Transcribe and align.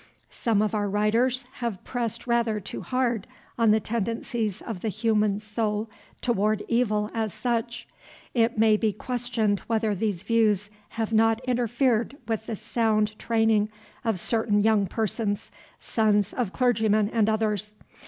Some 0.31 0.63
of 0.63 0.73
our 0.73 0.89
writers 0.89 1.45
have 1.59 1.83
pressed 1.83 2.25
rather 2.25 2.59
too 2.59 2.81
hard 2.81 3.27
on 3.55 3.69
the 3.69 3.79
tendencies 3.79 4.59
of 4.59 4.81
the 4.81 4.89
human 4.89 5.39
soul 5.39 5.91
toward 6.21 6.63
evil 6.67 7.11
as 7.13 7.35
such. 7.35 7.87
It 8.33 8.57
maybe 8.57 8.93
questioned 8.93 9.59
whether 9.67 9.93
these 9.93 10.23
views 10.23 10.71
have 10.97 11.13
not 11.13 11.39
interfered 11.45 12.17
with 12.27 12.47
the 12.47 12.55
sound 12.55 13.15
training 13.19 13.69
of 14.03 14.19
certain 14.19 14.59
young 14.61 14.87
persons, 14.87 15.51
sons 15.79 16.33
of 16.33 16.51
clergymen 16.51 17.07
and 17.09 17.29
others. 17.29 17.75